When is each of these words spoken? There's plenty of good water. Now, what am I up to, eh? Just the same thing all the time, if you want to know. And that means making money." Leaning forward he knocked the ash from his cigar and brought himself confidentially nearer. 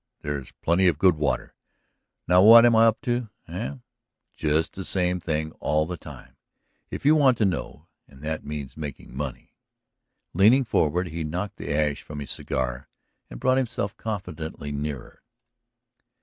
There's 0.21 0.51
plenty 0.63 0.87
of 0.87 0.97
good 0.97 1.13
water. 1.15 1.53
Now, 2.27 2.41
what 2.41 2.65
am 2.65 2.75
I 2.75 2.87
up 2.87 2.99
to, 3.01 3.29
eh? 3.47 3.75
Just 4.35 4.73
the 4.73 4.83
same 4.83 5.19
thing 5.19 5.51
all 5.59 5.85
the 5.85 5.95
time, 5.95 6.37
if 6.89 7.05
you 7.05 7.15
want 7.15 7.37
to 7.37 7.45
know. 7.45 7.85
And 8.07 8.23
that 8.23 8.43
means 8.43 8.75
making 8.75 9.15
money." 9.15 9.53
Leaning 10.33 10.63
forward 10.65 11.09
he 11.09 11.23
knocked 11.23 11.57
the 11.57 11.71
ash 11.71 12.01
from 12.01 12.17
his 12.17 12.31
cigar 12.31 12.89
and 13.29 13.39
brought 13.39 13.57
himself 13.59 13.95
confidentially 13.95 14.71
nearer. 14.71 15.21